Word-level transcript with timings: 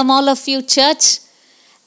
welcome 0.00 0.10
all 0.12 0.30
of 0.30 0.48
you, 0.48 0.62
church. 0.62 1.18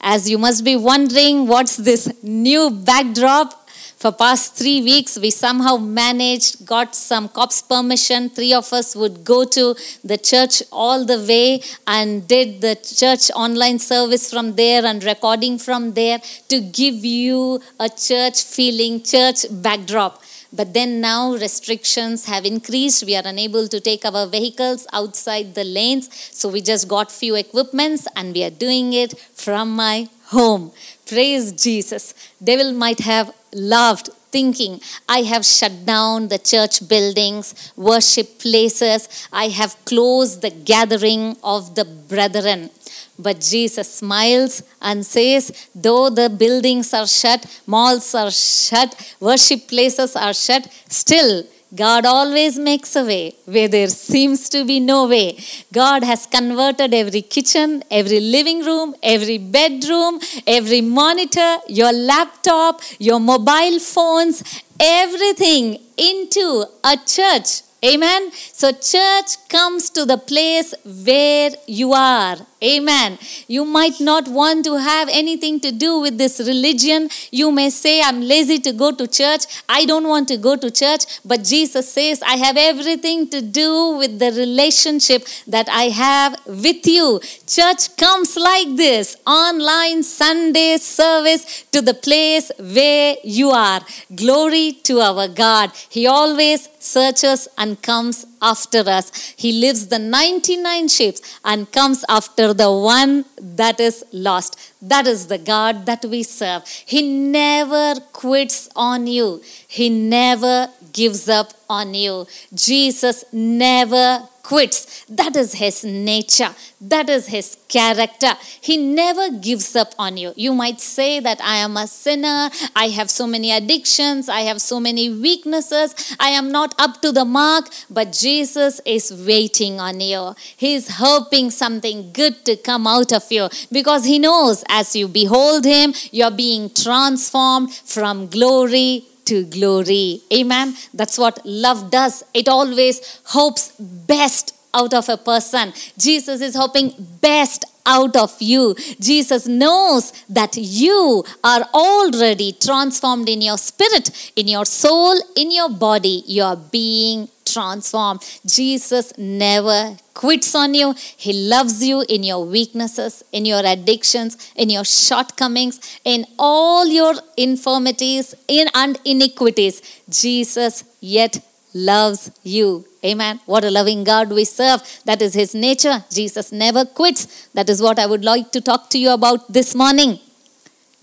As 0.00 0.30
you 0.30 0.38
must 0.38 0.64
be 0.64 0.76
wondering, 0.76 1.48
what's 1.48 1.76
this 1.76 2.08
new 2.22 2.70
backdrop? 2.70 3.68
For 3.96 4.12
past 4.12 4.54
three 4.54 4.82
weeks, 4.82 5.18
we 5.18 5.30
somehow 5.30 5.78
managed, 5.78 6.64
got 6.64 6.94
some 6.94 7.28
cops 7.28 7.60
permission. 7.62 8.30
Three 8.30 8.52
of 8.52 8.72
us 8.72 8.94
would 8.94 9.24
go 9.24 9.44
to 9.46 9.74
the 10.04 10.16
church 10.16 10.62
all 10.70 11.04
the 11.04 11.18
way 11.28 11.60
and 11.88 12.28
did 12.28 12.60
the 12.60 12.76
church 12.76 13.32
online 13.34 13.80
service 13.80 14.30
from 14.30 14.54
there 14.54 14.84
and 14.84 15.02
recording 15.02 15.58
from 15.58 15.94
there 15.94 16.20
to 16.50 16.60
give 16.60 17.04
you 17.04 17.60
a 17.80 17.88
church 17.88 18.44
feeling, 18.44 19.02
church 19.02 19.46
backdrop. 19.50 20.22
But 20.54 20.72
then 20.72 21.00
now 21.00 21.34
restrictions 21.34 22.26
have 22.26 22.44
increased. 22.44 23.04
We 23.04 23.16
are 23.16 23.26
unable 23.26 23.66
to 23.68 23.80
take 23.80 24.04
our 24.04 24.26
vehicles 24.26 24.86
outside 24.92 25.54
the 25.54 25.64
lanes. 25.64 26.08
So 26.30 26.48
we 26.48 26.60
just 26.60 26.86
got 26.86 27.10
few 27.10 27.34
equipments 27.34 28.06
and 28.14 28.32
we 28.32 28.44
are 28.44 28.50
doing 28.50 28.92
it 28.92 29.18
from 29.34 29.74
my 29.74 30.08
home. 30.26 30.72
Praise 31.06 31.52
Jesus. 31.52 32.14
Devil 32.42 32.72
might 32.72 33.00
have 33.00 33.34
loved 33.52 34.10
thinking 34.34 34.80
I 35.08 35.20
have 35.32 35.44
shut 35.44 35.74
down 35.86 36.28
the 36.28 36.40
church 36.52 36.88
buildings, 36.88 37.72
worship 37.76 38.40
places. 38.40 39.28
I 39.32 39.46
have 39.60 39.72
closed 39.84 40.42
the 40.42 40.50
gathering 40.50 41.36
of 41.54 41.76
the 41.76 41.84
brethren. 41.84 42.70
But 43.18 43.40
Jesus 43.40 43.94
smiles 43.94 44.62
and 44.80 45.06
says, 45.06 45.68
though 45.74 46.10
the 46.10 46.28
buildings 46.28 46.92
are 46.92 47.06
shut, 47.06 47.46
malls 47.66 48.14
are 48.14 48.30
shut, 48.30 49.14
worship 49.20 49.68
places 49.68 50.16
are 50.16 50.34
shut, 50.34 50.68
still 50.88 51.44
God 51.74 52.06
always 52.06 52.56
makes 52.56 52.94
a 52.94 53.04
way 53.04 53.34
where 53.46 53.66
there 53.66 53.88
seems 53.88 54.48
to 54.50 54.64
be 54.64 54.78
no 54.78 55.08
way. 55.08 55.38
God 55.72 56.04
has 56.04 56.24
converted 56.24 56.94
every 56.94 57.22
kitchen, 57.22 57.82
every 57.90 58.20
living 58.20 58.64
room, 58.64 58.94
every 59.02 59.38
bedroom, 59.38 60.20
every 60.46 60.82
monitor, 60.82 61.56
your 61.66 61.92
laptop, 61.92 62.80
your 63.00 63.18
mobile 63.18 63.80
phones, 63.80 64.62
everything 64.78 65.80
into 65.96 66.64
a 66.84 66.96
church. 67.04 67.62
Amen. 67.84 68.32
So, 68.32 68.72
church 68.72 69.46
comes 69.50 69.90
to 69.90 70.06
the 70.06 70.16
place 70.16 70.74
where 71.04 71.50
you 71.66 71.92
are. 71.92 72.36
Amen. 72.62 73.18
You 73.46 73.66
might 73.66 74.00
not 74.00 74.26
want 74.26 74.64
to 74.64 74.76
have 74.76 75.10
anything 75.12 75.60
to 75.60 75.70
do 75.70 76.00
with 76.00 76.16
this 76.16 76.40
religion. 76.40 77.10
You 77.30 77.50
may 77.52 77.68
say, 77.68 78.00
I'm 78.00 78.22
lazy 78.22 78.58
to 78.60 78.72
go 78.72 78.90
to 78.92 79.06
church. 79.06 79.44
I 79.68 79.84
don't 79.84 80.08
want 80.08 80.28
to 80.28 80.38
go 80.38 80.56
to 80.56 80.70
church. 80.70 81.04
But 81.26 81.44
Jesus 81.44 81.92
says, 81.92 82.22
I 82.22 82.36
have 82.36 82.56
everything 82.56 83.28
to 83.28 83.42
do 83.42 83.98
with 83.98 84.18
the 84.18 84.32
relationship 84.32 85.26
that 85.46 85.68
I 85.68 85.84
have 85.90 86.40
with 86.46 86.86
you. 86.86 87.20
Church 87.46 87.94
comes 87.98 88.34
like 88.34 88.76
this 88.76 89.18
online 89.26 90.02
Sunday 90.02 90.78
service 90.78 91.64
to 91.72 91.82
the 91.82 91.92
place 91.92 92.50
where 92.58 93.16
you 93.22 93.50
are. 93.50 93.82
Glory 94.14 94.72
to 94.84 95.00
our 95.00 95.28
God. 95.28 95.70
He 95.90 96.06
always 96.06 96.70
searches 96.78 97.48
and 97.58 97.73
comes 97.82 98.26
after 98.52 98.82
us. 98.98 99.06
He 99.36 99.50
lives 99.64 99.88
the 99.88 99.98
99 99.98 100.88
shapes 100.88 101.20
and 101.44 101.70
comes 101.72 102.04
after 102.08 102.52
the 102.52 102.70
one 102.70 103.24
that 103.40 103.80
is 103.80 104.04
lost. 104.12 104.52
That 104.82 105.06
is 105.06 105.26
the 105.28 105.38
God 105.38 105.86
that 105.86 106.04
we 106.04 106.22
serve. 106.22 106.66
He 106.66 107.00
never 107.02 107.94
quits 108.12 108.68
on 108.76 109.06
you, 109.06 109.42
He 109.66 109.88
never 109.88 110.68
gives 110.92 111.28
up 111.28 111.52
on 111.68 111.94
you. 111.94 112.26
Jesus 112.54 113.24
never 113.32 114.28
quits. 114.44 115.04
That 115.08 115.34
is 115.34 115.54
his 115.54 115.84
nature. 115.84 116.50
That 116.80 117.08
is 117.08 117.26
his 117.28 117.56
character. 117.68 118.32
He 118.60 118.76
never 118.76 119.30
gives 119.30 119.74
up 119.74 119.92
on 119.98 120.16
you. 120.18 120.32
You 120.36 120.54
might 120.54 120.80
say 120.80 121.18
that 121.20 121.40
I 121.42 121.56
am 121.56 121.76
a 121.76 121.86
sinner. 121.86 122.50
I 122.76 122.88
have 122.88 123.10
so 123.10 123.26
many 123.26 123.50
addictions. 123.50 124.28
I 124.28 124.42
have 124.42 124.60
so 124.60 124.78
many 124.78 125.08
weaknesses. 125.10 126.16
I 126.20 126.28
am 126.28 126.52
not 126.52 126.74
up 126.78 127.00
to 127.02 127.10
the 127.10 127.24
mark. 127.24 127.70
But 127.90 128.12
Jesus 128.12 128.33
is 128.40 129.24
waiting 129.26 129.80
on 129.80 130.00
you. 130.00 130.34
He 130.56 130.74
is 130.74 130.96
hoping 130.98 131.50
something 131.50 132.12
good 132.12 132.44
to 132.44 132.56
come 132.56 132.86
out 132.86 133.12
of 133.12 133.30
you 133.30 133.48
because 133.70 134.04
he 134.04 134.18
knows 134.18 134.64
as 134.68 134.94
you 134.96 135.08
behold 135.08 135.64
him, 135.64 135.94
you're 136.10 136.30
being 136.30 136.70
transformed 136.70 137.72
from 137.72 138.28
glory 138.28 139.04
to 139.26 139.44
glory. 139.44 140.20
Amen. 140.32 140.74
That's 140.92 141.18
what 141.18 141.40
love 141.44 141.90
does. 141.90 142.24
It 142.34 142.48
always 142.48 143.20
hopes 143.24 143.72
best 143.78 144.54
out 144.74 144.92
of 144.92 145.08
a 145.08 145.16
person. 145.16 145.72
Jesus 145.96 146.40
is 146.40 146.54
hoping 146.56 146.92
best 147.20 147.64
out 147.86 148.16
of 148.16 148.34
you. 148.40 148.74
Jesus 148.98 149.46
knows 149.46 150.12
that 150.28 150.56
you 150.56 151.24
are 151.42 151.62
already 151.74 152.52
transformed 152.52 153.28
in 153.28 153.42
your 153.42 153.58
spirit, 153.58 154.32
in 154.36 154.48
your 154.48 154.64
soul, 154.64 155.14
in 155.36 155.50
your 155.50 155.68
body. 155.68 156.24
You 156.26 156.42
are 156.42 156.56
being 156.56 157.28
transformed. 157.54 158.20
Jesus 158.44 159.12
never 159.16 159.96
quits 160.12 160.54
on 160.54 160.74
you. 160.74 160.94
He 161.16 161.32
loves 161.32 161.76
you 161.86 162.04
in 162.08 162.22
your 162.22 162.44
weaknesses, 162.44 163.24
in 163.32 163.44
your 163.44 163.64
addictions, 163.64 164.52
in 164.56 164.70
your 164.70 164.84
shortcomings, 164.84 165.80
in 166.04 166.26
all 166.38 166.86
your 166.86 167.14
infirmities 167.36 168.34
in 168.48 168.68
and 168.74 168.98
iniquities. 169.04 169.82
Jesus 170.08 170.84
yet 171.00 171.40
loves 171.74 172.30
you. 172.42 172.84
Amen. 173.04 173.40
What 173.46 173.64
a 173.64 173.70
loving 173.70 174.04
God 174.04 174.30
we 174.30 174.44
serve. 174.44 174.80
That 175.04 175.20
is 175.20 175.34
his 175.34 175.54
nature. 175.54 176.04
Jesus 176.10 176.52
never 176.52 176.84
quits. 176.84 177.48
That 177.48 177.68
is 177.68 177.82
what 177.82 177.98
I 177.98 178.06
would 178.06 178.24
like 178.24 178.52
to 178.52 178.60
talk 178.60 178.88
to 178.90 178.98
you 178.98 179.10
about 179.10 179.52
this 179.52 179.74
morning. 179.74 180.20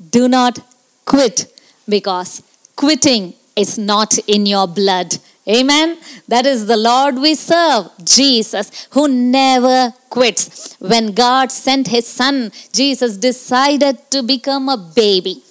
Do 0.10 0.28
not 0.28 0.60
quit 1.06 1.46
because 1.88 2.42
quitting 2.76 3.34
is 3.56 3.78
not 3.78 4.18
in 4.28 4.46
your 4.46 4.68
blood. 4.68 5.18
Amen. 5.48 5.98
That 6.28 6.46
is 6.46 6.68
the 6.68 6.78
Lord 6.78 7.16
we 7.16 7.34
serve, 7.34 7.90
Jesus, 8.04 8.88
who 8.92 9.08
never 9.08 9.94
quits. 10.10 10.76
When 10.80 11.14
God 11.14 11.52
sent 11.52 11.88
his 11.88 12.08
son, 12.08 12.52
Jesus 12.72 13.18
decided 13.18 14.12
to 14.12 14.22
become 14.22 14.70
a 14.70 14.78
baby, 14.78 15.42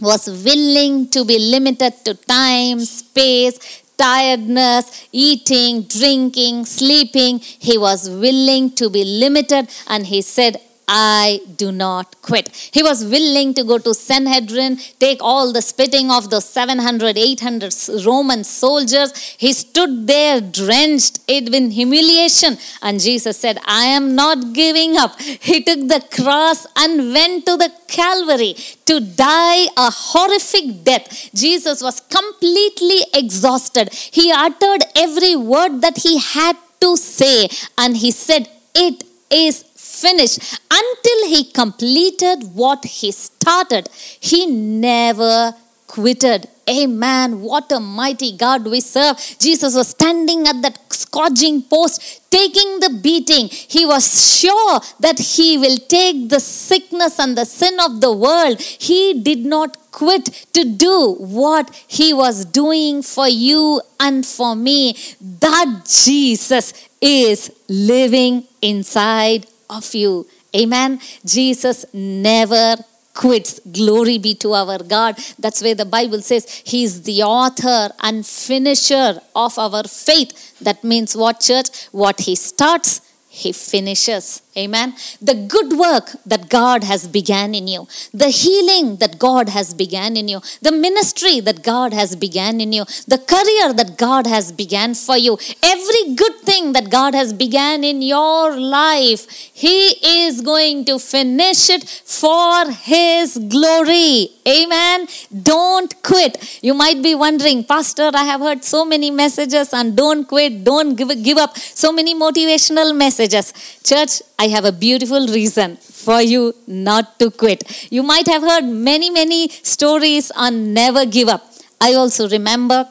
was 0.00 0.28
willing 0.44 1.08
to 1.10 1.24
be 1.24 1.38
limited 1.38 1.94
to 2.04 2.14
time, 2.14 2.80
space, 2.80 3.82
tiredness, 3.96 5.08
eating, 5.12 5.82
drinking, 5.84 6.66
sleeping. 6.66 7.38
He 7.38 7.78
was 7.78 8.10
willing 8.10 8.72
to 8.72 8.90
be 8.90 9.04
limited 9.04 9.70
and 9.88 10.06
he 10.06 10.20
said, 10.20 10.60
I 10.86 11.40
do 11.56 11.72
not 11.72 12.20
quit. 12.22 12.48
He 12.72 12.82
was 12.82 13.04
willing 13.04 13.54
to 13.54 13.64
go 13.64 13.78
to 13.78 13.94
Sanhedrin, 13.94 14.78
take 14.98 15.18
all 15.20 15.52
the 15.52 15.62
spitting 15.62 16.10
of 16.10 16.30
those 16.30 16.44
700, 16.44 17.16
800 17.16 17.74
Roman 18.04 18.44
soldiers. 18.44 19.16
He 19.38 19.52
stood 19.52 20.06
there 20.06 20.40
drenched 20.40 21.20
in 21.26 21.70
humiliation. 21.70 22.58
And 22.82 23.00
Jesus 23.00 23.38
said, 23.38 23.58
I 23.66 23.84
am 23.84 24.14
not 24.14 24.52
giving 24.52 24.96
up. 24.96 25.20
He 25.20 25.62
took 25.62 25.88
the 25.88 26.04
cross 26.10 26.66
and 26.76 27.12
went 27.12 27.46
to 27.46 27.56
the 27.56 27.72
Calvary 27.88 28.54
to 28.86 29.00
die 29.00 29.64
a 29.76 29.90
horrific 29.90 30.84
death. 30.84 31.30
Jesus 31.34 31.82
was 31.82 32.00
completely 32.00 33.00
exhausted. 33.14 33.92
He 33.92 34.32
uttered 34.32 34.84
every 34.96 35.36
word 35.36 35.80
that 35.80 35.98
he 35.98 36.18
had 36.18 36.56
to 36.80 36.96
say. 36.96 37.48
And 37.78 37.96
he 37.96 38.10
said, 38.10 38.48
It 38.74 39.04
is 39.30 39.64
finished 40.02 40.60
until 40.70 41.28
he 41.28 41.44
completed 41.44 42.38
what 42.54 42.84
he 42.84 43.10
started. 43.12 43.88
He 44.20 44.46
never 44.46 45.54
quitted. 45.94 46.48
Amen. 46.68 47.40
What 47.42 47.70
a 47.70 47.78
mighty 47.78 48.36
God 48.36 48.64
we 48.64 48.80
serve. 48.80 49.16
Jesus 49.38 49.76
was 49.76 49.88
standing 49.88 50.46
at 50.48 50.62
that 50.62 50.78
scourging 50.92 51.62
post, 51.62 52.22
taking 52.30 52.80
the 52.80 52.98
beating. 53.02 53.48
He 53.48 53.84
was 53.84 54.04
sure 54.40 54.80
that 55.00 55.18
he 55.18 55.58
will 55.58 55.76
take 55.76 56.30
the 56.30 56.40
sickness 56.40 57.18
and 57.18 57.36
the 57.36 57.44
sin 57.44 57.78
of 57.80 58.00
the 58.00 58.12
world. 58.12 58.60
He 58.60 59.20
did 59.20 59.44
not 59.44 59.76
quit 59.92 60.24
to 60.54 60.64
do 60.64 61.16
what 61.18 61.70
he 61.86 62.12
was 62.14 62.44
doing 62.44 63.02
for 63.02 63.28
you 63.28 63.82
and 64.00 64.24
for 64.26 64.56
me. 64.56 64.96
That 65.20 65.82
Jesus 65.84 66.72
is 67.00 67.52
living 67.68 68.44
inside 68.62 69.46
of 69.76 69.94
you. 69.94 70.26
Amen. 70.54 71.00
Jesus 71.24 71.84
never 71.92 72.76
quits. 73.14 73.60
Glory 73.60 74.18
be 74.18 74.34
to 74.36 74.52
our 74.52 74.78
God. 74.78 75.16
That's 75.38 75.62
where 75.62 75.74
the 75.74 75.84
Bible 75.84 76.20
says 76.20 76.62
He 76.64 76.84
is 76.84 77.02
the 77.02 77.22
author 77.22 77.92
and 78.00 78.26
finisher 78.26 79.20
of 79.34 79.58
our 79.58 79.84
faith. 79.84 80.58
That 80.60 80.84
means 80.84 81.16
what, 81.16 81.40
church? 81.40 81.86
What 81.92 82.20
He 82.20 82.34
starts, 82.34 83.00
He 83.28 83.52
finishes. 83.52 84.42
Amen. 84.56 84.94
The 85.20 85.34
good 85.34 85.76
work 85.76 86.10
that 86.24 86.48
God 86.48 86.84
has 86.84 87.08
began 87.08 87.56
in 87.56 87.66
you, 87.66 87.88
the 88.12 88.28
healing 88.28 88.98
that 88.98 89.18
God 89.18 89.48
has 89.48 89.74
began 89.74 90.16
in 90.16 90.28
you, 90.28 90.40
the 90.62 90.70
ministry 90.70 91.40
that 91.40 91.64
God 91.64 91.92
has 91.92 92.14
began 92.14 92.60
in 92.60 92.72
you, 92.72 92.84
the 93.08 93.18
career 93.18 93.72
that 93.72 93.98
God 93.98 94.28
has 94.28 94.52
began 94.52 94.94
for 94.94 95.16
you, 95.16 95.36
every 95.60 96.14
good 96.14 96.36
thing 96.42 96.72
that 96.72 96.88
God 96.88 97.14
has 97.14 97.32
began 97.32 97.82
in 97.82 98.00
your 98.00 98.56
life, 98.56 99.28
He 99.28 99.88
is 100.26 100.40
going 100.40 100.84
to 100.84 101.00
finish 101.00 101.68
it 101.68 101.88
for 102.04 102.70
His 102.70 103.36
glory. 103.36 104.28
Amen. 104.46 105.08
Don't 105.42 106.00
quit. 106.04 106.60
You 106.62 106.74
might 106.74 107.02
be 107.02 107.16
wondering, 107.16 107.64
Pastor, 107.64 108.12
I 108.14 108.22
have 108.22 108.40
heard 108.40 108.62
so 108.62 108.84
many 108.84 109.10
messages 109.10 109.72
and 109.72 109.96
don't 109.96 110.26
quit, 110.26 110.62
don't 110.62 110.94
give, 110.94 111.10
give 111.24 111.38
up, 111.38 111.56
so 111.58 111.90
many 111.90 112.14
motivational 112.14 112.94
messages. 112.96 113.52
Church, 113.82 114.22
I 114.38 114.43
have 114.48 114.64
a 114.64 114.72
beautiful 114.72 115.26
reason 115.26 115.76
for 115.76 116.20
you 116.20 116.54
not 116.66 117.18
to 117.18 117.30
quit. 117.30 117.88
You 117.90 118.02
might 118.02 118.26
have 118.26 118.42
heard 118.42 118.64
many, 118.64 119.10
many 119.10 119.48
stories 119.48 120.30
on 120.32 120.72
never 120.72 121.06
give 121.06 121.28
up. 121.28 121.42
I 121.80 121.94
also 121.94 122.28
remember 122.28 122.88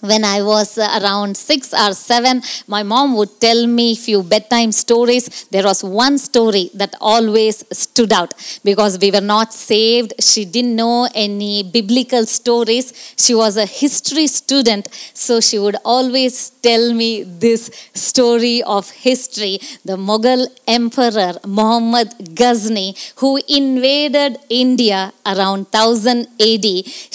when 0.00 0.24
I 0.24 0.42
was 0.42 0.78
around 0.78 1.36
six 1.36 1.72
or 1.72 1.92
seven, 1.92 2.42
my 2.66 2.82
mom 2.82 3.16
would 3.16 3.40
tell 3.40 3.66
me 3.66 3.92
a 3.92 3.96
few 3.96 4.22
bedtime 4.22 4.72
stories. 4.72 5.46
There 5.50 5.64
was 5.64 5.82
one 5.84 6.18
story 6.18 6.70
that 6.74 6.94
always 7.00 7.64
stood 7.72 8.12
out 8.12 8.34
because 8.64 8.98
we 8.98 9.10
were 9.10 9.20
not 9.20 9.52
saved. 9.52 10.14
She 10.20 10.44
didn't 10.44 10.76
know 10.76 11.08
any 11.14 11.62
biblical 11.62 12.26
stories. 12.26 13.14
She 13.16 13.34
was 13.34 13.56
a 13.56 13.66
history 13.66 14.26
student, 14.26 14.88
so 15.14 15.40
she 15.40 15.58
would 15.58 15.76
always 15.84 16.50
tell 16.68 16.92
me 16.94 17.22
this 17.22 17.70
story 17.94 18.62
of 18.62 18.90
history. 18.90 19.60
The 19.84 19.96
Mughal 19.96 20.46
Emperor 20.66 21.34
Muhammad 21.46 22.34
Ghazni, 22.34 22.94
who 23.16 23.40
invaded 23.48 24.38
India 24.48 25.12
around 25.26 25.66
1000 25.72 26.26
AD, 26.40 26.66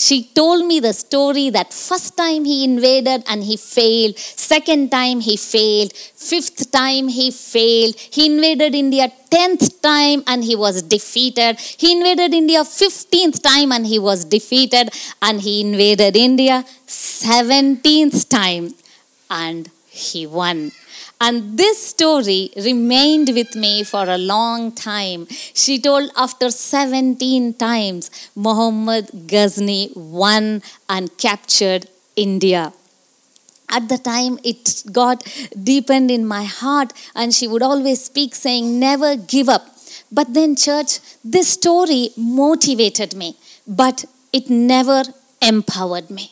she 0.06 0.30
told 0.36 0.66
me 0.66 0.80
the 0.80 0.94
story 0.94 1.50
that 1.50 1.74
first 1.74 2.16
time 2.18 2.46
he 2.46 2.64
invaded 2.76 3.24
and 3.28 3.44
he 3.44 3.58
failed. 3.58 4.18
Second 4.18 4.92
time 4.92 5.20
he 5.20 5.36
failed. 5.38 5.92
Fifth 5.94 6.72
time 6.72 7.08
he 7.08 7.32
failed. 7.32 7.96
He 8.18 8.26
invaded 8.34 8.76
India 8.76 9.12
10th 9.30 9.82
time 9.82 10.24
and 10.28 10.44
he 10.44 10.56
was 10.56 10.82
defeated. 10.82 11.60
He 11.60 11.92
invaded 11.98 12.34
India 12.34 12.62
15th 12.62 13.42
time 13.42 13.72
and 13.72 13.86
he 13.86 14.00
was 14.00 14.26
defeated. 14.26 14.90
And 15.22 15.42
he 15.42 15.62
invaded 15.62 16.16
India 16.16 16.66
17th 16.88 18.28
time 18.30 18.74
and 19.30 19.70
he 19.90 20.28
won. 20.28 20.72
And 21.20 21.58
this 21.58 21.88
story 21.88 22.52
remained 22.58 23.30
with 23.30 23.56
me 23.56 23.84
for 23.84 24.04
a 24.10 24.18
long 24.18 24.74
time. 24.74 25.28
She 25.54 25.80
told 25.80 26.12
after 26.18 26.52
17 26.52 27.54
times, 27.54 28.12
Muhammad 28.36 29.10
Ghazni 29.28 29.92
won 29.96 30.62
and 30.90 31.18
captured 31.18 31.88
India. 32.16 32.74
At 33.70 33.90
the 33.90 33.98
time, 33.98 34.40
it 34.44 34.84
got 34.92 35.24
deepened 35.62 36.12
in 36.12 36.26
my 36.26 36.44
heart, 36.44 36.94
and 37.16 37.34
she 37.34 37.48
would 37.48 37.64
always 37.64 38.04
speak, 38.04 38.36
saying, 38.36 38.80
Never 38.80 39.16
give 39.16 39.50
up. 39.50 39.66
But 40.12 40.34
then, 40.34 40.56
church, 40.56 41.00
this 41.24 41.50
story 41.50 42.12
motivated 42.16 43.16
me, 43.16 43.36
but 43.68 44.06
it 44.32 44.50
never 44.50 45.04
empowered 45.42 46.10
me. 46.10 46.32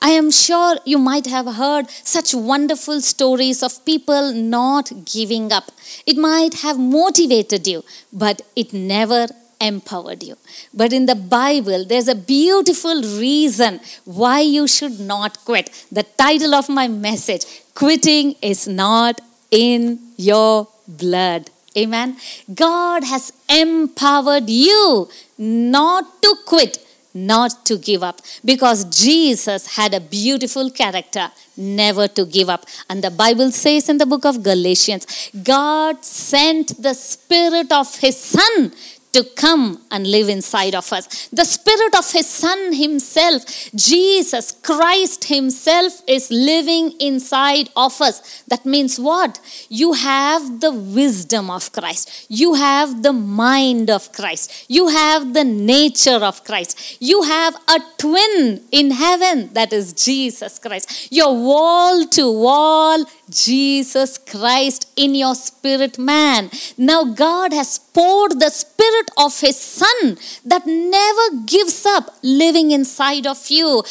I 0.00 0.10
am 0.10 0.30
sure 0.30 0.76
you 0.84 0.98
might 0.98 1.26
have 1.26 1.46
heard 1.54 1.90
such 1.90 2.34
wonderful 2.34 3.00
stories 3.00 3.62
of 3.62 3.84
people 3.86 4.32
not 4.32 4.92
giving 5.06 5.50
up. 5.52 5.72
It 6.06 6.18
might 6.18 6.54
have 6.54 6.78
motivated 6.78 7.66
you, 7.66 7.82
but 8.12 8.42
it 8.54 8.74
never 8.74 9.28
empowered 9.60 10.22
you. 10.22 10.36
But 10.72 10.92
in 10.92 11.06
the 11.06 11.14
Bible, 11.14 11.84
there's 11.84 12.08
a 12.08 12.14
beautiful 12.14 13.02
reason 13.02 13.80
why 14.04 14.40
you 14.40 14.66
should 14.66 15.00
not 15.00 15.44
quit. 15.44 15.70
The 15.90 16.02
title 16.02 16.54
of 16.54 16.68
my 16.68 16.88
message 16.88 17.44
Quitting 17.74 18.36
is 18.40 18.66
not 18.66 19.20
in 19.50 19.98
your 20.16 20.68
blood. 20.88 21.50
Amen. 21.76 22.16
God 22.54 23.04
has 23.04 23.32
empowered 23.50 24.48
you 24.48 25.08
not 25.36 26.22
to 26.22 26.36
quit 26.46 26.78
not 27.16 27.64
to 27.64 27.78
give 27.78 28.02
up 28.02 28.20
because 28.44 28.84
Jesus 28.84 29.74
had 29.76 29.94
a 29.94 30.00
beautiful 30.00 30.70
character 30.70 31.30
never 31.56 32.06
to 32.06 32.26
give 32.26 32.50
up 32.50 32.66
and 32.90 33.02
the 33.02 33.10
bible 33.10 33.50
says 33.50 33.88
in 33.88 33.96
the 33.96 34.04
book 34.04 34.26
of 34.26 34.42
galatians 34.42 35.30
god 35.42 36.04
sent 36.04 36.80
the 36.82 36.92
spirit 36.92 37.72
of 37.72 37.96
his 37.96 38.16
son 38.18 38.70
to 39.16 39.24
come 39.34 39.80
and 39.90 40.06
live 40.06 40.28
inside 40.28 40.74
of 40.74 40.92
us. 40.92 41.28
The 41.28 41.46
Spirit 41.46 41.94
of 41.96 42.12
His 42.12 42.28
Son 42.28 42.74
Himself, 42.74 43.42
Jesus 43.74 44.52
Christ 44.52 45.24
Himself, 45.24 46.02
is 46.06 46.30
living 46.30 46.92
inside 47.00 47.70
of 47.74 47.98
us. 48.02 48.42
That 48.48 48.66
means 48.66 49.00
what? 49.00 49.40
You 49.70 49.94
have 49.94 50.60
the 50.60 50.72
wisdom 50.72 51.50
of 51.50 51.72
Christ, 51.72 52.26
you 52.28 52.54
have 52.54 53.02
the 53.02 53.14
mind 53.14 53.88
of 53.88 54.12
Christ, 54.12 54.66
you 54.68 54.88
have 54.88 55.32
the 55.32 55.44
nature 55.44 56.22
of 56.30 56.44
Christ, 56.44 57.00
you 57.00 57.22
have 57.22 57.54
a 57.68 57.80
twin 57.96 58.60
in 58.70 58.90
heaven 58.90 59.50
that 59.54 59.72
is 59.72 59.94
Jesus 59.94 60.58
Christ. 60.58 61.10
Your 61.10 61.32
wall 61.34 62.06
to 62.16 62.30
wall 62.30 63.06
Jesus 63.30 64.18
Christ 64.18 64.88
in 64.96 65.14
your 65.14 65.34
spirit 65.34 65.98
man. 65.98 66.50
Now 66.78 67.04
God 67.04 67.52
has 67.52 67.78
poured 67.78 68.38
the 68.40 68.50
spirit 68.50 69.10
of 69.16 69.40
his 69.40 69.58
son 69.58 70.18
that 70.44 70.66
never 70.66 71.42
gives 71.44 71.84
up 71.84 72.14
living 72.22 72.70
inside 72.70 73.26
of 73.26 73.50
you. 73.50 73.82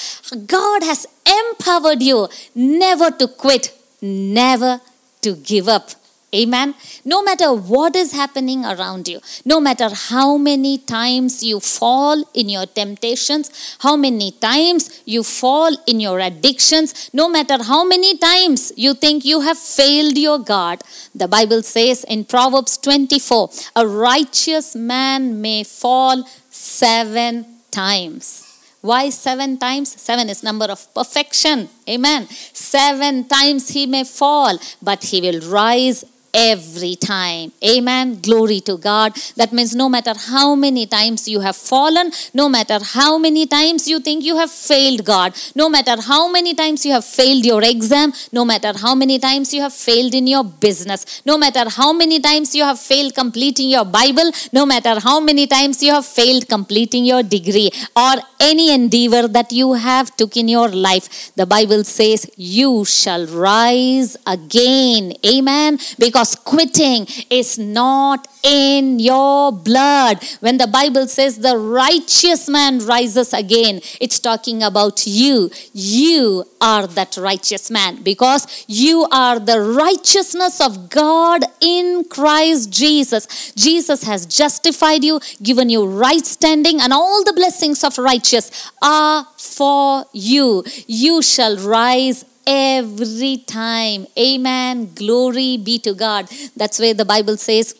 God 0.46 0.84
has 0.84 1.06
empowered 1.26 2.02
you 2.02 2.30
never 2.54 3.12
to 3.12 3.28
quit, 3.28 3.74
never 4.02 4.80
to 5.22 5.36
give 5.36 5.68
up. 5.68 5.92
Amen. 6.33 6.74
No 7.06 7.24
matter 7.24 7.54
what 7.54 7.95
is 7.95 8.12
happening 8.12 8.66
around 8.66 9.07
you, 9.07 9.22
no 9.45 9.60
matter 9.60 9.89
how 9.94 10.38
many 10.38 10.77
times 10.77 11.44
you 11.44 11.60
fall 11.60 12.24
in 12.33 12.50
your 12.50 12.66
temptations, 12.66 13.77
how 13.80 13.96
many 13.96 14.32
times 14.32 15.01
you 15.05 15.24
fall 15.24 15.75
in 15.88 16.00
your 16.00 16.20
addictions, 16.20 17.10
no 17.13 17.29
matter 17.29 17.63
how 17.63 17.86
many 17.86 18.17
times 18.17 18.74
you 18.75 18.94
think 18.94 19.24
you 19.24 19.41
have 19.41 19.58
failed 19.58 20.17
your 20.17 20.39
God, 20.39 20.82
the 21.13 21.27
Bible 21.27 21.62
says 21.62 22.03
in 22.03 22.25
Proverbs 22.25 22.77
24 22.77 23.50
a 23.75 23.88
righteous 23.88 24.75
man 24.75 25.41
may 25.41 25.63
fall 25.63 26.27
seven 26.50 27.46
times. 27.72 28.41
Why 28.82 29.10
seven 29.10 29.58
times? 29.58 30.00
Seven 30.00 30.29
is 30.29 30.44
number 30.44 30.65
of 30.65 30.94
perfection. 30.94 31.70
Amen. 31.89 32.27
Seven 32.29 33.27
times 33.27 33.70
he 33.70 33.88
may 33.88 34.03
fall, 34.03 34.60
but 34.79 35.05
he 35.05 35.22
will 35.22 35.41
rise 35.50 36.05
every 36.36 36.96
time. 36.96 37.54
Amen. 37.63 38.20
Glory 38.22 38.60
to 38.62 38.77
God. 38.77 39.15
That 39.38 39.54
means 39.54 39.74
no 39.74 39.88
matter 39.88 40.13
how 40.18 40.54
many 40.54 40.86
times 40.86 41.27
you 41.30 41.39
have 41.39 41.56
fallen, 41.56 42.12
no 42.34 42.50
matter 42.50 42.80
how 42.84 43.18
many 43.18 43.46
times 43.48 43.88
you 43.88 44.01
think 44.01 44.24
you 44.24 44.36
have 44.38 44.51
failed 44.51 45.06
God, 45.06 45.34
no 45.56 45.70
matter 45.70 45.96
how 46.01 46.30
many 46.30 46.54
times 46.54 46.86
you 46.86 46.92
have 46.92 47.06
failed 47.06 47.46
your 47.46 47.63
exam, 47.63 48.12
no 48.34 48.44
matter 48.44 48.74
how 48.77 48.94
many 48.94 49.18
times 49.18 49.54
you 49.54 49.62
have 49.62 49.74
failed 49.74 50.13
in 50.13 50.27
your 50.27 50.44
business, 50.44 51.22
no 51.25 51.38
matter 51.38 51.70
how 51.70 51.94
many 51.94 52.20
times 52.20 52.54
you 52.54 52.63
have 52.63 52.80
failed 52.80 53.15
completing 53.15 53.70
your 53.70 53.86
Bible, 53.86 54.30
no 54.51 54.65
matter 54.65 55.00
how 55.00 55.20
many 55.22 55.48
times 55.48 55.82
you 55.82 55.94
have 55.94 56.06
failed 56.06 56.50
completing 56.50 57.06
your 57.06 57.24
degree 57.24 57.72
or 57.96 58.15
any 58.42 58.74
endeavor 58.74 59.27
that 59.30 59.51
you 59.54 59.74
have 59.74 60.15
took 60.18 60.36
in 60.36 60.50
your 60.50 60.68
life, 60.68 61.34
the 61.36 61.46
Bible 61.46 61.84
says 61.86 62.30
you 62.36 62.84
shall 62.84 63.25
rise 63.27 64.18
again. 64.27 65.13
Amen. 65.25 65.80
Because 65.98 66.25
because 66.25 66.44
quitting 66.44 67.08
is 67.29 67.60
not 67.60 68.27
in 68.44 69.00
your 69.00 69.51
blood. 69.51 70.24
When 70.39 70.58
the 70.58 70.67
Bible 70.67 71.08
says 71.08 71.39
the 71.39 71.58
righteous 71.58 72.48
man 72.48 72.79
rises 72.79 73.34
again, 73.34 73.82
it's 74.01 74.20
talking 74.20 74.63
about 74.63 75.05
you. 75.05 75.51
You 75.74 76.46
are 76.62 76.88
that 76.88 77.17
righteous 77.17 77.70
man 77.70 78.01
because 78.03 78.65
you 78.67 79.08
are 79.12 79.39
the 79.39 79.60
righteousness 79.62 80.62
of 80.62 80.89
God 80.89 81.44
in 81.62 82.05
Christ 82.10 82.72
Jesus. 82.72 83.51
Jesus 83.53 84.03
has 84.03 84.25
justified 84.25 85.03
you, 85.03 85.20
given 85.44 85.70
you 85.70 85.86
right 85.86 86.25
standing, 86.25 86.82
and 86.82 86.94
all 86.94 87.24
the 87.24 87.34
blessings 87.34 87.84
of 87.84 87.98
righteous 87.98 88.72
are 88.82 89.27
for 89.38 90.05
you. 90.13 90.63
You 90.88 91.22
shall 91.22 91.58
rise 91.58 92.25
every 92.48 93.38
time. 93.38 94.08
Amen. 94.18 94.94
Glory 94.94 95.58
be 95.58 95.80
to 95.80 95.94
God. 95.94 96.30
That's 96.56 96.80
where 96.80 96.94
the 96.94 97.06
Bible 97.06 97.38
says 97.38 97.75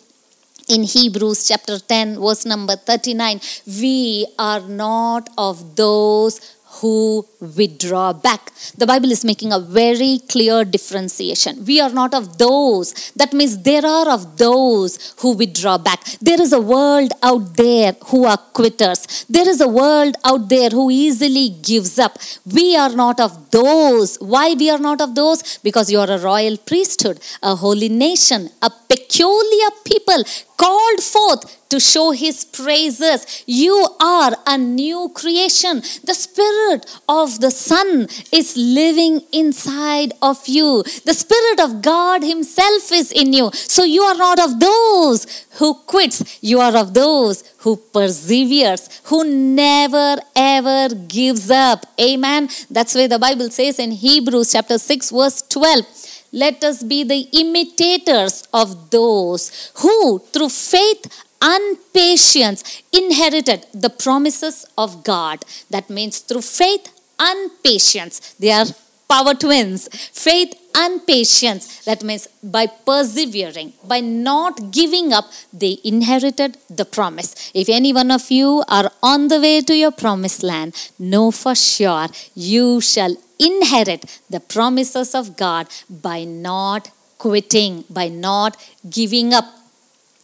in 0.68 0.84
Hebrews 0.84 1.48
chapter 1.48 1.78
10, 1.80 2.20
verse 2.20 2.46
number 2.46 2.76
39 2.76 3.40
we 3.68 4.26
are 4.40 4.62
not 4.62 5.30
of 5.38 5.76
those 5.76 6.55
who 6.86 7.26
withdraw 7.60 8.08
back. 8.28 8.44
The 8.82 8.88
Bible 8.92 9.12
is 9.16 9.24
making 9.32 9.52
a 9.54 9.60
very 9.82 10.14
clear 10.34 10.58
differentiation. 10.76 11.54
We 11.70 11.76
are 11.86 11.94
not 12.02 12.14
of 12.20 12.26
those. 12.38 12.88
That 13.22 13.34
means 13.40 13.54
there 13.70 13.86
are 13.98 14.08
of 14.18 14.38
those 14.46 14.92
who 15.22 15.32
withdraw 15.42 15.78
back. 15.90 16.02
There 16.30 16.42
is 16.46 16.54
a 16.54 16.64
world 16.76 17.12
out 17.30 17.46
there 17.58 17.94
who 18.10 18.20
are 18.32 18.42
quitters. 18.60 19.26
There 19.38 19.50
is 19.54 19.62
a 19.62 19.72
world 19.82 20.16
out 20.32 20.44
there 20.56 20.72
who 20.78 20.86
easily 21.06 21.48
gives 21.72 21.98
up. 22.08 22.14
We 22.58 22.68
are 22.84 22.94
not 23.04 23.20
of 23.28 23.34
those. 23.52 24.18
Why 24.34 24.48
we 24.62 24.70
are 24.76 24.84
not 24.90 25.02
of 25.06 25.16
those? 25.22 25.40
Because 25.68 25.92
you 25.92 26.00
are 26.04 26.12
a 26.18 26.24
royal 26.32 26.58
priesthood, 26.70 27.20
a 27.42 27.56
holy 27.56 27.90
nation, 27.90 28.50
a 28.62 28.72
peculiar 28.94 29.72
people 29.92 30.22
called 30.58 31.02
forth 31.02 31.70
to 31.70 31.80
show 31.80 32.12
his 32.12 32.46
praises. 32.46 33.44
You 33.46 33.88
are 34.00 34.34
a 34.46 34.58
new 34.58 35.12
creation. 35.14 35.82
The 36.04 36.14
Spirit 36.14 36.86
of 37.10 37.40
the 37.40 37.52
Son 37.52 38.08
is 38.32 38.56
living 38.56 39.22
inside 39.32 40.14
of 40.22 40.48
you. 40.48 40.84
The 41.06 41.14
Spirit 41.14 41.60
of 41.60 41.82
God 41.82 42.24
Himself 42.24 42.92
is 42.92 43.12
in 43.12 43.34
you. 43.34 43.52
So 43.54 43.84
you 43.84 44.04
are 44.04 44.16
not 44.16 44.40
of 44.40 44.60
those 44.60 45.46
who 45.58 45.74
quits. 45.74 46.38
You 46.42 46.60
are 46.60 46.76
of 46.78 46.94
those 46.94 47.44
who 47.60 47.78
perseveres, 47.78 49.02
who 49.06 49.24
never 49.24 50.18
ever 50.36 50.94
gives 50.96 51.50
up. 51.50 51.86
Amen. 52.00 52.50
That's 52.70 52.94
why 52.96 53.08
the 53.08 53.20
Bible 53.20 53.50
says 53.50 53.80
in 53.80 53.92
Hebrews 53.92 54.52
chapter 54.52 54.78
6 54.78 55.12
verse 55.12 55.42
12 55.50 56.15
let 56.44 56.64
us 56.70 56.84
be 56.84 57.04
the 57.04 57.22
imitators 57.44 58.44
of 58.54 58.92
those 58.92 59.72
who, 59.82 60.20
through 60.34 60.50
faith 60.50 61.04
and 61.42 61.78
patience, 61.94 62.84
inherited 62.92 63.66
the 63.74 63.90
promises 63.90 64.66
of 64.78 65.04
God. 65.04 65.46
That 65.70 65.90
means 65.90 66.20
through 66.20 66.42
faith 66.42 66.92
and 67.20 67.52
patience. 67.64 68.36
They 68.40 68.52
are 68.52 68.66
power 69.10 69.34
twins. 69.34 69.88
Faith 70.12 70.54
and 70.76 71.06
patience. 71.08 71.86
That 71.86 72.04
means 72.04 72.28
by 72.44 72.68
persevering, 72.68 73.74
by 73.88 74.02
not 74.02 74.72
giving 74.72 75.14
up, 75.14 75.26
they 75.54 75.78
inherited 75.84 76.58
the 76.70 76.86
promise. 76.86 77.52
If 77.54 77.70
any 77.70 77.94
one 77.94 78.12
of 78.12 78.30
you 78.30 78.64
are 78.68 78.92
on 79.02 79.30
the 79.30 79.40
way 79.40 79.62
to 79.62 79.76
your 79.76 79.92
promised 79.92 80.44
land, 80.44 80.74
know 81.00 81.32
for 81.32 81.56
sure 81.56 82.08
you 82.36 82.82
shall 82.82 83.16
inherit 83.40 84.22
the 84.30 84.40
promises 84.40 85.14
of 85.16 85.38
God 85.38 85.68
by 85.90 86.24
not 86.24 86.92
quitting, 87.18 87.84
by 87.90 88.08
not 88.08 88.58
giving 88.90 89.34
up. 89.34 89.46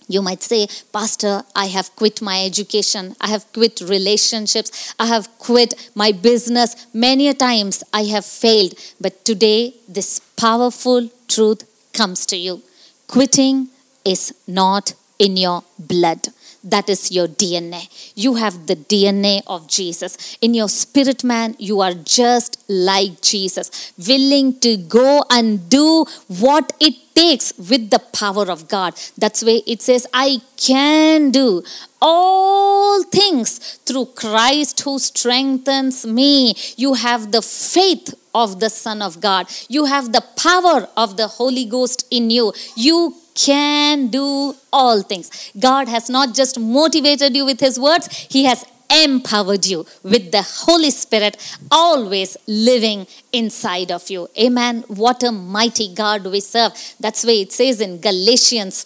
You 0.07 0.21
might 0.21 0.43
say, 0.43 0.67
Pastor, 0.91 1.43
I 1.55 1.67
have 1.67 1.95
quit 1.95 2.21
my 2.21 2.43
education. 2.43 3.15
I 3.21 3.29
have 3.29 3.45
quit 3.53 3.79
relationships. 3.81 4.93
I 4.99 5.05
have 5.05 5.29
quit 5.39 5.89
my 5.95 6.11
business. 6.11 6.87
Many 6.93 7.29
a 7.29 7.33
times 7.33 7.83
I 7.93 8.03
have 8.05 8.25
failed. 8.25 8.73
But 8.99 9.23
today, 9.23 9.75
this 9.87 10.19
powerful 10.19 11.09
truth 11.29 11.63
comes 11.93 12.25
to 12.25 12.35
you. 12.35 12.61
Quitting 13.07 13.69
is 14.03 14.33
not 14.47 14.93
in 15.17 15.37
your 15.37 15.63
blood. 15.79 16.27
That 16.63 16.89
is 16.89 17.11
your 17.11 17.27
DNA. 17.27 17.89
You 18.15 18.35
have 18.35 18.67
the 18.67 18.75
DNA 18.75 19.41
of 19.47 19.67
Jesus. 19.67 20.37
In 20.41 20.53
your 20.53 20.69
spirit 20.69 21.23
man, 21.23 21.55
you 21.57 21.81
are 21.81 21.93
just 21.93 22.63
like 22.69 23.21
Jesus, 23.21 23.93
willing 23.97 24.59
to 24.59 24.77
go 24.77 25.23
and 25.31 25.67
do 25.69 26.05
what 26.27 26.73
it 26.79 26.95
takes 27.15 27.53
with 27.57 27.89
the 27.89 27.99
power 27.99 28.49
of 28.49 28.67
God. 28.67 28.93
That's 29.17 29.43
why 29.43 29.61
it 29.65 29.81
says, 29.81 30.05
I 30.13 30.41
can 30.55 31.31
do 31.31 31.63
all 32.01 33.03
things 33.03 33.79
through 33.85 34.07
Christ 34.15 34.81
who 34.81 34.99
strengthens 34.99 36.05
me. 36.05 36.55
You 36.77 36.93
have 36.93 37.31
the 37.31 37.41
faith 37.41 38.13
of 38.33 38.59
the 38.59 38.69
Son 38.69 39.01
of 39.01 39.19
God. 39.19 39.47
You 39.67 39.85
have 39.85 40.11
the 40.11 40.23
power 40.37 40.87
of 40.95 41.17
the 41.17 41.27
Holy 41.27 41.65
Ghost 41.65 42.07
in 42.11 42.29
you. 42.29 42.53
You 42.75 43.15
can 43.35 44.07
do 44.07 44.53
all 44.71 45.01
things. 45.01 45.51
God 45.59 45.87
has 45.87 46.09
not 46.09 46.33
just 46.33 46.59
motivated 46.59 47.35
you 47.35 47.45
with 47.45 47.59
His 47.59 47.79
words, 47.79 48.07
He 48.29 48.45
has 48.45 48.65
empowered 48.91 49.65
you 49.65 49.85
with 50.03 50.31
the 50.31 50.41
Holy 50.41 50.91
Spirit 50.91 51.37
always 51.71 52.35
living 52.47 53.07
inside 53.31 53.91
of 53.91 54.09
you. 54.09 54.27
Amen. 54.37 54.83
What 54.87 55.23
a 55.23 55.31
mighty 55.31 55.93
God 55.93 56.25
we 56.25 56.41
serve. 56.41 56.73
That's 56.99 57.23
why 57.23 57.31
it 57.31 57.51
says 57.51 57.79
in 57.79 58.01
Galatians 58.01 58.85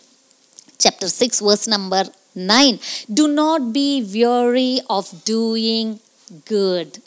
chapter 0.78 1.08
6, 1.08 1.40
verse 1.42 1.68
number 1.68 2.04
9 2.36 2.80
Do 3.12 3.28
not 3.28 3.74
be 3.74 4.04
weary 4.04 4.82
of 4.90 5.24
doing 5.26 6.00
good. 6.46 7.00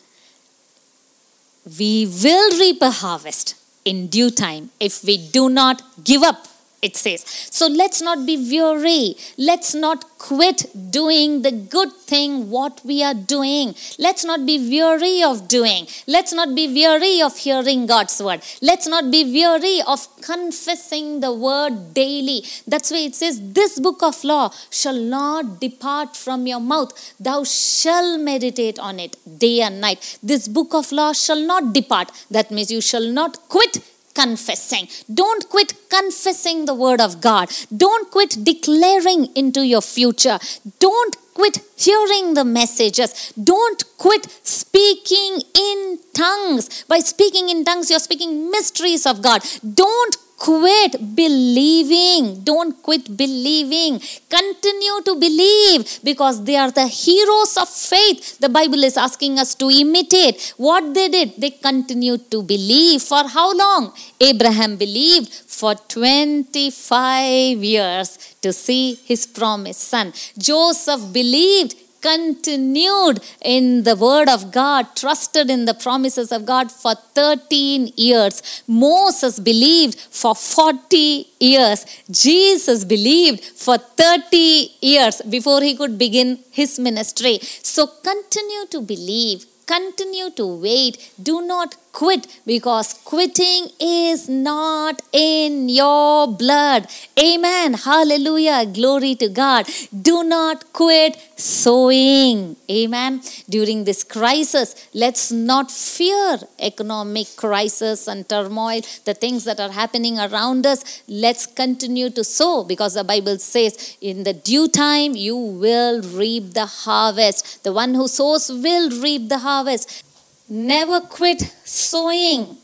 We 1.79 2.07
will 2.07 2.59
reap 2.59 2.81
a 2.81 2.91
harvest 2.91 3.55
in 3.85 4.09
due 4.09 4.31
time 4.31 4.71
if 4.81 5.05
we 5.05 5.19
do 5.19 5.49
not 5.49 5.83
give 6.03 6.23
up 6.23 6.47
it 6.81 6.97
says. 6.97 7.25
So 7.51 7.67
let's 7.67 8.01
not 8.01 8.25
be 8.25 8.37
weary. 8.37 9.17
Let's 9.37 9.75
not 9.75 10.05
quit 10.19 10.67
doing 10.91 11.43
the 11.43 11.51
good 11.51 11.93
thing 11.93 12.51
what 12.51 12.81
we 12.85 13.03
are 13.03 13.15
doing. 13.15 13.75
Let's 13.99 14.25
not 14.25 14.47
be 14.47 14.59
weary 14.59 15.23
of 15.23 15.49
doing. 15.49 15.87
Let's 16.07 16.33
not 16.33 16.55
be 16.55 16.73
weary 16.73 17.21
of 17.21 17.37
hearing 17.37 17.87
God's 17.87 18.21
word. 18.23 18.43
Let's 18.63 18.87
not 18.87 19.11
be 19.11 19.25
weary 19.25 19.81
of 19.87 20.07
confessing 20.23 21.21
the 21.21 21.33
word 21.33 21.95
daily. 21.95 22.45
That's 22.67 22.91
why 22.91 22.99
it 22.99 23.15
says, 23.15 23.41
This 23.53 23.79
book 23.81 24.03
of 24.03 24.23
law 24.23 24.53
shall 24.71 24.99
not 24.99 25.61
depart 25.61 26.17
from 26.17 26.47
your 26.47 26.61
mouth. 26.61 26.93
Thou 27.19 27.45
shall 27.45 28.19
meditate 28.19 28.79
on 28.79 29.01
it 29.01 29.17
day 29.39 29.61
and 29.63 29.81
night. 29.81 30.19
This 30.23 30.47
book 30.47 30.75
of 30.75 30.93
law 30.93 31.13
shall 31.13 31.41
not 31.41 31.73
depart. 31.73 32.13
That 32.31 32.51
means 32.51 32.71
you 32.71 32.81
shall 32.81 33.07
not 33.07 33.49
quit 33.49 33.79
confessing. 34.21 34.89
Don't 35.23 35.49
quit 35.49 35.75
confessing 35.89 36.65
the 36.65 36.75
word 36.75 37.01
of 37.01 37.21
God. 37.21 37.51
Don't 37.85 38.11
quit 38.11 38.33
declaring 38.43 39.23
into 39.35 39.63
your 39.73 39.83
future. 39.83 40.39
Don't 40.79 41.17
quit 41.35 41.59
hearing 41.77 42.35
the 42.35 42.45
messages. 42.45 43.33
Don't 43.53 43.83
quit 43.97 44.25
speaking 44.43 45.43
in 45.55 45.99
tongues. 46.13 46.85
By 46.93 46.99
speaking 46.99 47.49
in 47.49 47.65
tongues, 47.65 47.91
you're 47.91 48.07
speaking 48.09 48.51
mysteries 48.51 49.07
of 49.07 49.23
God. 49.23 49.41
Don't 49.85 50.17
quit 50.39 50.93
believing. 51.15 52.43
Don't 52.45 52.81
quit 52.83 53.17
believing. 53.17 54.01
Continue 54.29 55.03
to 55.05 55.17
believe 55.17 56.01
because 56.05 56.45
they 56.45 56.57
are 56.57 56.71
the 56.71 56.87
heroes 56.87 57.57
of 57.57 57.69
faith. 57.69 58.39
The 58.39 58.49
Bible 58.49 58.85
is 58.85 58.97
asking 58.97 59.39
us 59.39 59.55
to 59.57 59.69
imitate 59.69 60.55
what 60.57 60.95
they 60.95 61.09
did. 61.09 61.35
They 61.39 61.51
continued 61.51 62.31
to 62.31 62.43
believe. 62.43 63.03
For 63.03 63.25
how 63.29 63.53
long? 63.57 63.93
Abraham 64.21 64.77
believed 64.77 65.33
for 65.33 65.75
25 65.75 67.59
years 67.59 68.37
to 68.41 68.53
see 68.53 68.95
his 69.05 69.27
promised 69.27 69.81
son. 69.81 70.13
Joseph 70.39 71.13
believed 71.13 71.75
continued 72.01 73.21
in 73.43 73.83
the 73.85 73.97
word 73.97 74.29
of 74.29 74.53
God, 74.53 74.95
trusted 74.95 75.51
in 75.51 75.65
the 75.65 75.75
promises 75.75 76.31
of 76.33 76.47
God 76.47 76.71
for 76.71 76.95
13 76.95 77.93
years. 77.97 78.63
Moses 78.67 79.41
believed 79.41 79.99
for 79.99 80.35
40 80.35 81.27
years. 81.41 81.85
Jesus 82.11 82.85
believed 82.85 83.45
for 83.45 83.79
30 83.79 84.71
years 84.81 85.23
before 85.23 85.61
he 85.63 85.75
could 85.75 85.99
begin 85.99 86.39
his 86.51 86.79
ministry. 86.79 87.39
So 87.43 87.87
continue 87.87 88.67
to 88.71 88.81
believe, 88.81 89.47
continue 89.67 90.31
to 90.31 90.47
wait. 90.47 91.13
Do 91.23 91.43
not 91.43 91.77
quit 91.99 92.27
because 92.47 92.95
quitting 93.05 93.69
is 93.81 94.29
not 94.29 95.03
in 95.13 95.69
your 95.69 96.29
blood. 96.43 96.87
Amen. 97.19 97.75
Hallelujah. 97.75 98.67
Glory 98.67 99.17
to 99.17 99.29
God. 99.29 99.67
Do 100.11 100.23
not 100.23 100.73
quit 100.73 101.17
sowing. 101.35 102.55
Amen. 102.71 103.21
During 103.49 103.83
this 103.83 104.05
crisis, 104.05 104.89
let's 104.95 105.33
not 105.33 105.73
fear 105.73 106.39
economic 106.61 107.27
crisis 107.37 108.07
and 108.07 108.29
turmoil, 108.29 108.81
the 109.05 109.15
things 109.15 109.43
that 109.45 109.59
are 109.59 109.73
happening 109.73 110.21
around 110.21 110.67
us. 110.67 111.03
Let's 111.09 111.47
continue 111.47 112.11
to 112.11 112.23
sow 112.23 112.63
because 112.63 112.95
the 112.95 113.05
Bible 113.05 113.39
says, 113.39 113.97
in 114.01 114.23
the 114.23 114.35
due 114.35 114.69
time, 114.69 115.17
you 115.17 115.37
will 115.37 116.03
reap 116.03 116.55
the 116.55 116.67
harvest. 116.67 117.65
The 117.65 117.73
one 117.73 117.95
who 117.95 118.07
sows 118.07 118.51
will 118.51 118.91
reap 119.03 119.29
the 119.29 119.39
harvest. 119.39 120.08
Never 120.49 121.01
quit 121.01 121.43
sowing. 121.65 122.57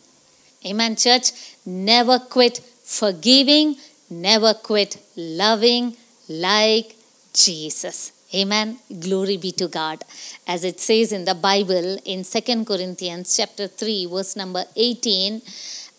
Amen, 0.65 0.97
church. 0.97 1.33
Never 1.67 2.19
quit 2.19 2.59
forgiving. 2.83 3.77
Never 4.09 4.55
quit 4.55 4.97
loving 5.17 5.97
like 6.29 6.97
Jesus. 7.33 8.13
Amen. 8.35 8.79
Glory 9.01 9.37
be 9.37 9.53
to 9.53 9.69
God. 9.69 10.03
As 10.47 10.65
it 10.65 10.81
says 10.81 11.13
in 11.13 11.25
the 11.25 11.35
Bible 11.35 11.99
in 12.05 12.25
Second 12.25 12.67
Corinthians 12.67 13.37
chapter 13.37 13.69
3 13.69 14.07
verse 14.07 14.35
number 14.35 14.65
18, 14.75 15.43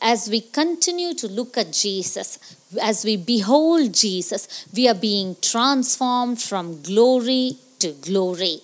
as 0.01 0.30
we 0.30 0.42
continue 0.42 1.13
to 1.13 1.27
look 1.27 1.58
at 1.58 1.72
Jesus, 1.72 2.39
as 2.82 3.06
we 3.06 3.15
behold 3.15 3.94
Jesus, 3.94 4.65
we 4.75 4.88
are 4.88 4.96
being 4.96 5.36
transformed 5.42 6.42
from 6.42 6.82
glory 6.82 7.58
to 7.80 7.94
glory. 7.94 8.60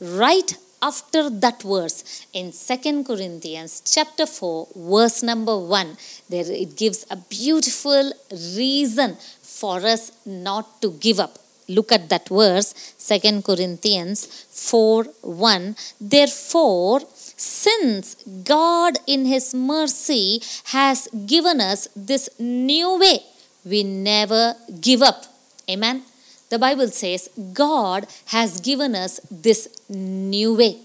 Right 0.00 0.56
after 0.82 1.30
that 1.30 1.62
verse. 1.62 2.26
In 2.32 2.52
2 2.52 3.04
Corinthians 3.04 3.82
chapter 3.84 4.26
4 4.26 4.68
verse 4.76 5.22
number 5.22 5.56
1 5.58 5.96
there 6.28 6.50
it 6.50 6.76
gives 6.76 7.06
a 7.10 7.16
beautiful 7.16 8.12
reason 8.56 9.16
for 9.42 9.78
us 9.94 10.12
not 10.24 10.80
to 10.82 10.90
give 10.92 11.20
up. 11.20 11.38
Look 11.68 11.92
at 11.92 12.08
that 12.08 12.28
verse 12.28 12.68
2 12.98 13.42
Corinthians 13.42 14.26
4 14.50 15.04
1 15.22 15.76
therefore 16.00 17.00
since 17.36 18.16
God 18.44 18.98
in 19.06 19.24
his 19.26 19.54
mercy 19.54 20.42
has 20.76 21.08
given 21.26 21.60
us 21.60 21.88
this 21.94 22.28
new 22.38 22.98
way 22.98 23.20
we 23.64 23.82
never 23.84 24.54
give 24.80 25.02
up. 25.02 25.24
Amen 25.68 26.07
the 26.50 26.58
Bible 26.58 26.88
says 26.88 27.28
God 27.52 28.06
has 28.26 28.60
given 28.60 28.94
us 28.94 29.20
this 29.30 29.68
new 29.88 30.54
way. 30.54 30.78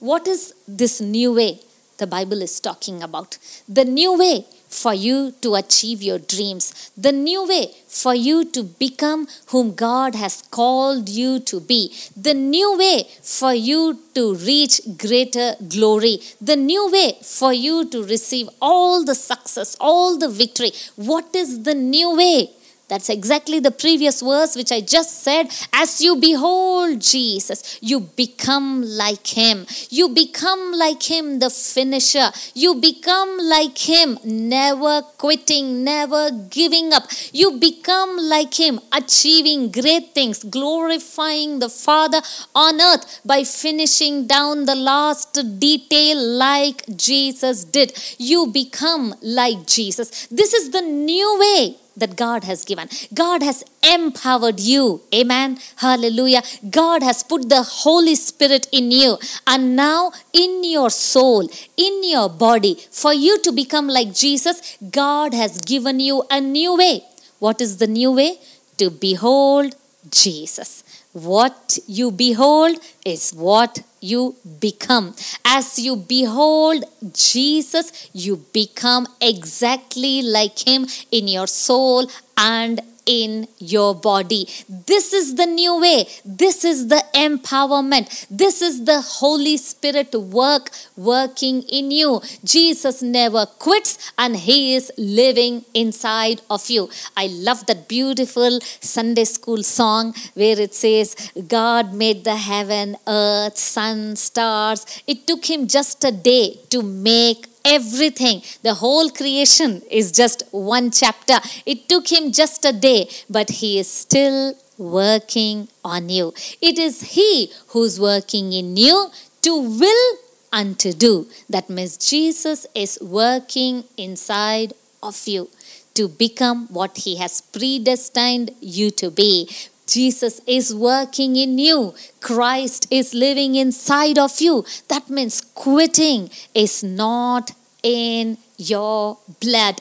What 0.00 0.26
is 0.26 0.54
this 0.66 1.00
new 1.00 1.32
way 1.32 1.60
the 1.98 2.06
Bible 2.06 2.42
is 2.42 2.58
talking 2.60 3.02
about? 3.02 3.38
The 3.68 3.84
new 3.84 4.18
way 4.18 4.44
for 4.68 4.94
you 4.94 5.32
to 5.42 5.54
achieve 5.54 6.02
your 6.02 6.18
dreams, 6.18 6.90
the 6.96 7.12
new 7.12 7.46
way 7.46 7.70
for 7.86 8.14
you 8.14 8.44
to 8.44 8.62
become 8.62 9.28
whom 9.48 9.74
God 9.74 10.14
has 10.14 10.42
called 10.50 11.08
you 11.08 11.40
to 11.40 11.60
be, 11.60 11.94
the 12.16 12.34
new 12.34 12.76
way 12.78 13.06
for 13.22 13.52
you 13.54 13.98
to 14.14 14.34
reach 14.34 14.80
greater 14.96 15.54
glory, 15.68 16.20
the 16.40 16.56
new 16.56 16.90
way 16.90 17.18
for 17.22 17.52
you 17.52 17.88
to 17.90 18.02
receive 18.04 18.48
all 18.60 19.04
the 19.04 19.14
success, 19.14 19.76
all 19.78 20.18
the 20.18 20.28
victory. 20.28 20.72
What 20.96 21.34
is 21.36 21.62
the 21.62 21.74
new 21.74 22.16
way? 22.16 22.50
That's 22.92 23.08
exactly 23.08 23.58
the 23.58 23.70
previous 23.70 24.20
verse 24.20 24.54
which 24.54 24.70
I 24.70 24.82
just 24.82 25.22
said. 25.22 25.46
As 25.72 26.02
you 26.02 26.14
behold 26.14 27.00
Jesus, 27.00 27.78
you 27.80 28.00
become 28.00 28.82
like 28.82 29.26
him. 29.28 29.64
You 29.88 30.10
become 30.10 30.72
like 30.72 31.02
him, 31.02 31.38
the 31.38 31.48
finisher. 31.48 32.28
You 32.52 32.74
become 32.74 33.38
like 33.38 33.78
him, 33.78 34.18
never 34.22 35.00
quitting, 35.16 35.82
never 35.82 36.30
giving 36.50 36.92
up. 36.92 37.04
You 37.32 37.52
become 37.52 38.18
like 38.18 38.60
him, 38.60 38.78
achieving 38.92 39.72
great 39.72 40.12
things, 40.14 40.44
glorifying 40.44 41.60
the 41.60 41.70
Father 41.70 42.20
on 42.54 42.78
earth 42.78 43.22
by 43.24 43.42
finishing 43.44 44.26
down 44.26 44.66
the 44.66 44.74
last 44.74 45.32
detail 45.58 46.18
like 46.18 46.84
Jesus 46.94 47.64
did. 47.64 47.98
You 48.18 48.48
become 48.48 49.14
like 49.22 49.66
Jesus. 49.66 50.26
This 50.26 50.52
is 50.52 50.72
the 50.72 50.82
new 50.82 51.38
way 51.40 51.78
that 51.96 52.16
God 52.16 52.44
has 52.44 52.64
given. 52.64 52.88
God 53.12 53.42
has 53.42 53.64
empowered 53.82 54.60
you. 54.60 55.02
Amen. 55.14 55.58
Hallelujah. 55.76 56.42
God 56.70 57.02
has 57.02 57.22
put 57.22 57.48
the 57.48 57.62
Holy 57.62 58.14
Spirit 58.14 58.68
in 58.72 58.90
you. 58.90 59.18
And 59.46 59.76
now, 59.76 60.12
in 60.32 60.64
your 60.64 60.90
soul, 60.90 61.48
in 61.76 62.04
your 62.04 62.28
body, 62.28 62.76
for 62.90 63.12
you 63.12 63.38
to 63.40 63.52
become 63.52 63.88
like 63.88 64.14
Jesus, 64.14 64.78
God 64.90 65.34
has 65.34 65.60
given 65.60 66.00
you 66.00 66.24
a 66.30 66.40
new 66.40 66.76
way. 66.76 67.04
What 67.38 67.60
is 67.60 67.78
the 67.78 67.86
new 67.86 68.12
way? 68.12 68.38
To 68.78 68.90
behold 68.90 69.74
Jesus. 70.10 70.84
What 71.12 71.78
you 71.86 72.10
behold 72.10 72.78
is 73.04 73.32
what 73.32 73.82
you 74.00 74.36
become. 74.60 75.14
As 75.44 75.78
you 75.78 75.96
behold 75.96 76.84
Jesus, 77.12 78.08
you 78.14 78.36
become 78.52 79.06
exactly 79.20 80.22
like 80.22 80.66
Him 80.66 80.86
in 81.10 81.28
your 81.28 81.46
soul 81.46 82.10
and 82.36 82.80
in 83.06 83.48
your 83.58 83.94
body. 83.94 84.48
This 84.68 85.12
is 85.12 85.34
the 85.34 85.46
new 85.46 85.80
way. 85.80 86.06
This 86.24 86.64
is 86.64 86.88
the 86.88 87.02
empowerment. 87.14 88.26
This 88.30 88.62
is 88.62 88.84
the 88.84 89.00
Holy 89.00 89.56
Spirit 89.56 90.14
work 90.14 90.70
working 90.96 91.62
in 91.62 91.90
you. 91.90 92.20
Jesus 92.44 93.02
never 93.02 93.46
quits 93.46 94.12
and 94.18 94.36
He 94.36 94.74
is 94.74 94.90
living 94.96 95.64
inside 95.74 96.40
of 96.50 96.68
you. 96.70 96.88
I 97.16 97.26
love 97.26 97.66
that 97.66 97.88
beautiful 97.88 98.60
Sunday 98.80 99.24
school 99.24 99.62
song 99.62 100.14
where 100.34 100.58
it 100.58 100.74
says, 100.74 101.32
God 101.46 101.94
made 101.94 102.24
the 102.24 102.36
heaven, 102.36 102.96
earth, 103.06 103.58
sun, 103.58 104.16
stars. 104.16 104.86
It 105.06 105.26
took 105.26 105.44
Him 105.44 105.66
just 105.66 106.04
a 106.04 106.12
day 106.12 106.58
to 106.70 106.82
make 106.82 107.51
everything. 107.64 108.42
The 108.62 108.74
whole 108.74 109.10
creation 109.10 109.82
is 109.90 110.12
just 110.12 110.44
one 110.50 110.90
chapter. 110.90 111.38
It 111.66 111.88
took 111.88 112.10
him 112.10 112.32
just 112.32 112.64
a 112.64 112.72
day, 112.72 113.08
but 113.28 113.50
he 113.50 113.78
is 113.78 113.90
still 113.90 114.54
working 114.78 115.68
on 115.84 116.08
you. 116.08 116.32
It 116.60 116.78
is 116.78 117.00
he 117.00 117.52
who's 117.68 118.00
working 118.00 118.52
in 118.52 118.76
you 118.76 119.10
to 119.42 119.60
will 119.60 120.18
and 120.52 120.78
to 120.80 120.92
do. 120.92 121.28
That 121.48 121.70
means 121.70 121.96
Jesus 121.96 122.66
is 122.74 122.98
working 123.00 123.84
inside 123.96 124.74
of 125.02 125.26
you 125.26 125.48
to 125.94 126.08
become 126.08 126.68
what 126.68 126.98
he 126.98 127.16
has 127.16 127.40
predestined 127.40 128.50
you 128.60 128.90
to 128.92 129.10
be. 129.10 129.48
Jesus 129.86 130.40
is 130.46 130.74
working 130.74 131.36
in 131.36 131.58
you. 131.58 131.94
Christ 132.20 132.86
is 132.90 133.14
living 133.14 133.54
inside 133.54 134.18
of 134.18 134.40
you. 134.40 134.64
That 134.88 135.08
means 135.08 135.40
quitting 135.40 136.30
is 136.54 136.82
not 136.84 137.52
in 137.82 138.38
your 138.56 139.18
blood. 139.40 139.80